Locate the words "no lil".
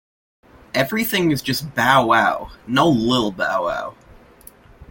2.65-3.31